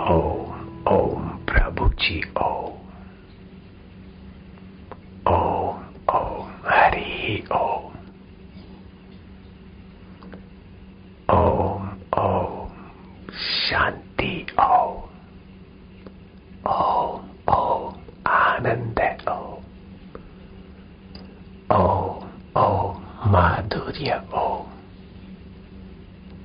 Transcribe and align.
ओम 0.00 0.86
ओम 0.88 1.28
प्रभु 1.28 1.88
जी, 1.88 2.22
ओम। 2.42 2.76
ओम 5.32 5.80
ओम, 6.14 6.48
हरि, 6.66 7.44
ओम। 7.52 7.92
ओम 11.36 11.88
ओम, 12.18 12.70
शांति, 13.32 14.46
ओम। 14.60 15.02
ओम 16.70 17.54
ओम, 17.54 17.94
आनंद, 18.26 19.00
ओम। 19.28 19.62
ओम 21.76 22.62
ओम, 22.62 23.02
माधुर्य, 23.32 24.22
ओम 24.34 24.66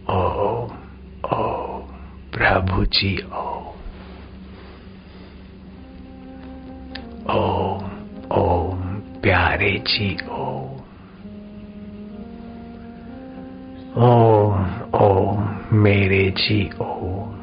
ओम 0.10 0.72
ओम 1.34 1.82
प्रभु 2.56 2.84
जी 2.86 3.10
ओ 3.28 3.50
ओम 7.30 7.90
ओम 8.32 8.84
प्यारे 9.22 9.72
जी 9.88 10.08
ओम 10.32 10.78
ओम 14.04 14.64
ओम 15.00 15.44
मेरे 15.78 16.24
जी 16.38 16.60
ओम 16.82 17.35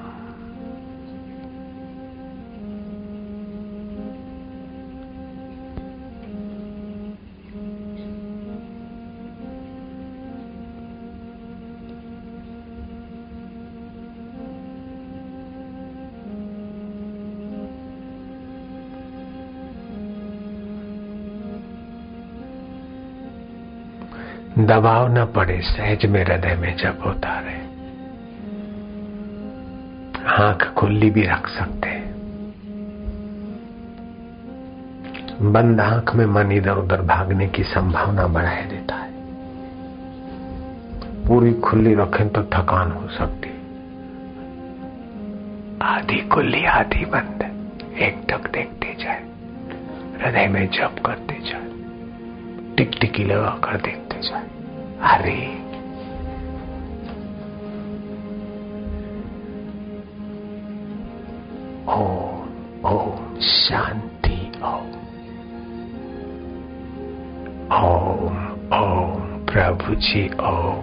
दबाव 24.59 25.13
न 25.13 25.25
पड़े, 25.27 25.61
सहज 25.63 26.07
में 26.07 26.25
हृदय 26.25 26.55
में 26.55 26.77
जब 26.77 26.99
होता 27.07 27.41
रहे 27.41 27.63
आँख 30.27 30.75
खुली 30.75 31.11
भी 31.11 31.23
रख 31.23 31.49
सकते 31.49 31.89
हैं। 31.89 32.13
बंद 35.53 35.81
आँख 35.81 36.15
में 36.15 36.27
मन 36.27 36.53
इधर 36.53 36.73
उधर 36.73 37.03
भागने 37.03 37.49
की 37.49 37.63
संभावना 37.63 38.27
बढ़ाए 38.27 38.65
देता 38.65 38.95
है। 38.95 39.13
पूरी 41.29 41.53
खुली 41.53 41.95
रखें 41.95 42.29
तो 42.29 42.43
थकान 42.43 42.93
हो 42.93 43.09
सकती। 43.09 43.49
आधी 45.83 46.29
खुली, 46.29 46.65
आधी 46.65 47.05
बंद। 47.05 47.43
एक 47.99 48.27
टक 48.29 48.51
देखते 48.51 48.97
जाए। 49.05 49.23
हृदय 50.23 50.47
में 50.47 50.67
जप 50.67 50.97
करते 51.07 51.35
जाए। 51.35 51.69
टिक 52.77 52.91
टिकी 53.01 53.25
लगा 53.25 53.59
कर 53.65 53.77
देखते 53.77 54.12
जाए 54.23 54.49
अरे। 55.01 55.63
ओम 61.89 62.43
ओम 62.85 63.41
शांति 63.41 64.53
ओम 64.65 64.89
ओम 67.73 68.37
ओम 68.79 69.45
प्रभु 69.47 69.95
जी 69.95 70.29
ओम। 70.29 70.83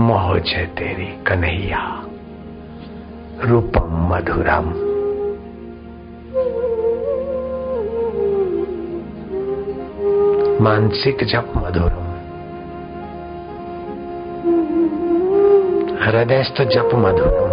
मौज 0.00 0.54
तेरी, 0.54 1.24
कन्हैया। 1.24 2.06
रूपम 3.40 4.14
मधुरम। 4.14 4.93
मानसिक 10.64 11.24
जप 11.24 11.52
मधुरम 11.56 12.06
हृदयस्थ 16.02 16.62
जप 16.62 16.90
मधुरम 16.94 17.50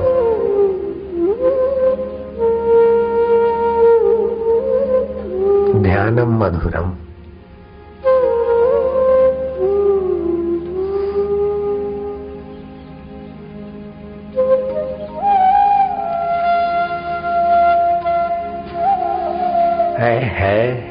ध्यानम 5.84 6.38
मधुरम। 6.44 6.92
है 20.00 20.20
है। 20.40 20.91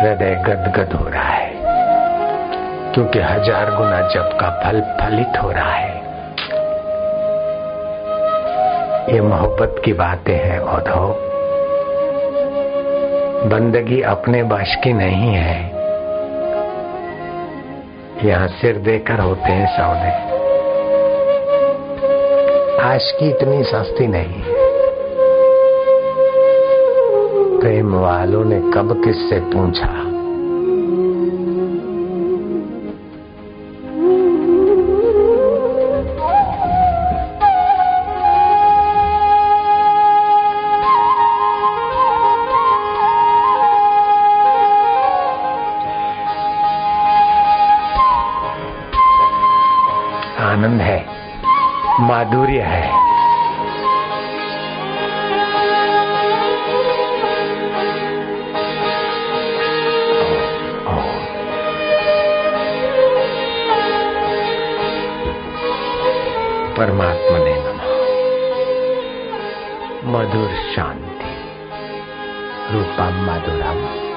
हृदय 0.00 0.34
गदगद 0.46 0.92
हो 0.92 1.08
रहा 1.08 1.28
है। 1.28 1.52
क्योंकि 2.94 3.18
हज़ार 3.18 3.70
गुना 3.76 4.00
जप 4.08 4.38
का 4.40 4.50
फल 4.60 4.80
फलित 5.00 5.42
हो 5.42 5.50
रहा 5.50 5.72
है। 5.72 5.96
ये 9.14 9.20
मोहब्बत 9.20 9.82
की 9.84 9.92
बातें 9.92 10.36
हैं 10.36 10.58
औधो 10.60 11.06
बंदगी 13.48 14.00
अपने 14.02 14.42
वश 14.42 14.74
की 14.84 14.92
नहीं 14.92 15.34
है। 15.34 15.58
यहाँ 18.24 18.48
सिर 18.48 18.78
देकर 18.78 19.20
होते 19.20 19.52
हैं 19.52 19.66
सौदे। 19.76 20.12
आज 22.82 23.10
की 23.10 23.28
इतनी 23.28 23.62
सस्ती 23.64 24.06
नहीं। 24.06 24.42
प्रेम 27.60 27.94
वालों 27.94 28.44
ने 28.44 28.57
कब 28.74 28.92
किससे 29.04 29.40
पूछा? 29.40 29.86
आनंद 50.44 50.80
है 50.80 50.98
माधुर्य 52.00 52.60
है। 52.62 53.07
परमात्मा 66.78 67.38
ने 67.38 67.54
नमः। 67.58 67.98
मधुर 70.04 70.48
शांति। 70.48 71.34
रूपम 72.74 73.30
मधुरम। 73.30 74.08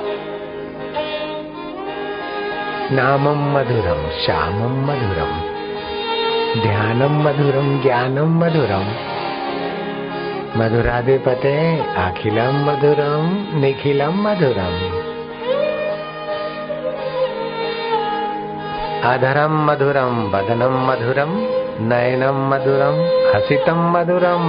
नामम 2.96 3.58
मधुरम 3.58 4.10
श्यामम 4.10 4.86
मधुरम 4.86 5.42
ध्यानम 6.62 7.24
मधुरम 7.24 7.82
ज्ञानम 7.82 8.40
मधुरम 8.40 8.86
मधुराधिपते 10.62 11.80
अखिलम 11.80 12.70
मधुरम 12.70 13.60
निखिलम 13.60 14.28
मधुरम 14.28 15.02
अधरम 19.10 19.66
मधुरम 19.66 20.32
वदनम 20.32 20.88
मधुरम 20.88 21.61
नयनम 21.90 22.38
मधुरम 22.50 22.98
हसितम 23.32 23.80
मधुरम 23.94 24.44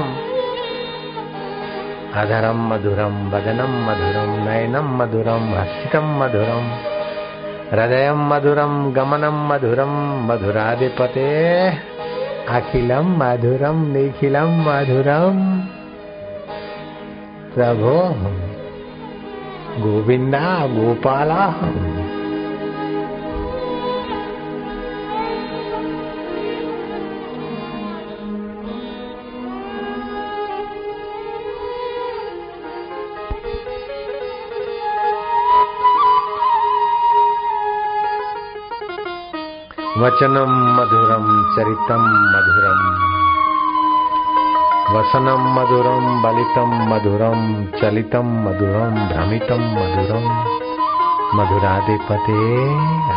अधरम 2.21 2.59
मधुरम 2.71 3.15
वदनम 3.33 3.73
मधुरम 3.87 4.31
नयनम 4.47 4.89
मधुरम 4.99 5.45
हसितम 5.55 6.09
मधुरम 6.21 6.67
हृदय 7.73 8.11
मधुरम 8.31 8.75
गमनम 8.93 9.39
मधुरम 9.53 9.95
मधुराधिपते 10.29 11.29
अखिलम 12.57 13.09
मधुरम 13.23 13.79
निखिलम 13.93 14.53
मधुरम 14.67 15.39
प्रभो 17.55 17.97
गोविंदा 19.83 20.45
गोपाला। 20.67 21.45
वचनम 40.03 40.53
मधुरम, 40.77 41.27
चरितम 41.57 42.03
मधुरम। 42.33 42.81
वसनम 44.95 45.43
मधुरम, 45.59 46.23
बलितम 46.23 46.71
मधुरम, 46.93 47.65
चलितम 47.81 48.27
मधुरम, 48.45 48.95
भ्रमितम 49.09 49.63
मधुरम। 49.75 50.27
मधुराधिपते 51.35 52.41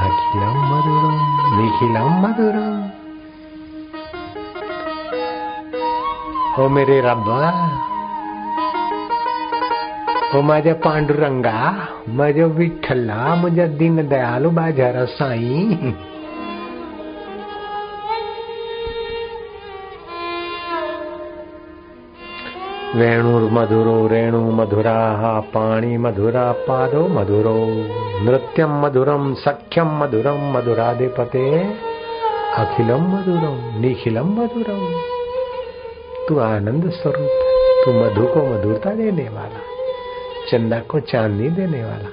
अखिलम 0.02 0.58
मधुरम, 0.72 1.18
निखिलम 1.58 2.12
मधुरम। 2.22 2.76
ओ 6.64 6.70
मेरे 6.70 7.02
रब्बा, 7.02 7.52
ओ 10.36 10.42
माझ्या 10.42 10.74
पांडुरंगा, 10.74 11.74
माझ्या 12.10 12.46
विठ्ठला, 12.46 13.36
माझ्या 13.36 13.68
दीनदयालू 13.68 14.50
बाज़ार 14.50 15.06
साई। 15.06 15.80
वेणुर्मधुरो 22.96 24.08
रेणु 24.08 24.52
मधुरा, 24.52 25.40
पाणी 25.40 25.98
मधुरा 25.98 26.52
पादो 26.52 27.08
मधुरो। 27.08 27.66
नृत्यम 28.24 28.86
मधुरम 28.86 29.34
सख्यम 29.34 30.04
मधुरम 30.04 30.58
मधुराधिपते 30.58 31.74
अखिलम 32.56 33.02
मधुरम 33.02 33.82
निखिलम 33.82 34.26
मधुरम 34.26 35.02
तू 36.30 36.40
आनंद 36.40 36.90
स्वरूप, 36.90 37.30
तू 37.86 37.92
मधु 37.92 38.34
को 38.34 38.46
मधुरता 38.46 38.90
देने 38.90 39.30
वाला, 39.30 39.60
चंदा 40.52 40.80
को 40.80 41.00
चांदनी 41.00 41.50
देने 41.50 41.84
वाला। 41.84 42.10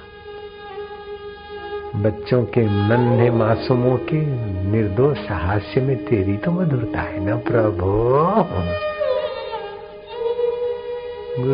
बच्चों 1.96 2.44
के 2.44 2.60
नन्हे 2.60 3.30
मासूमों 3.30 3.96
के 3.96 4.26
निर्दोष 4.70 5.18
हास्य 5.30 5.80
में 5.80 5.96
तेरी 5.96 6.36
तो 6.36 6.50
मधुरता 6.50 7.00
है 7.00 7.26
ना 7.26 7.36
प्रभु? 7.36 8.71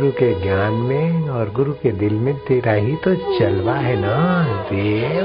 गुरु 0.08 0.16
के 0.16 0.42
ज्ञान 0.42 0.72
में 0.72 1.28
और 1.28 1.52
गुरु 1.52 1.72
के 1.72 1.92
दिल 1.92 2.14
में 2.14 2.34
तेरा 2.34 2.72
ही 2.72 2.96
तो 2.96 3.14
चलवा 3.14 3.74
है 3.74 3.96
ना, 4.00 4.44
देव। 4.44 5.24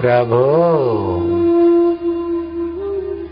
प्रभु। 0.00 1.39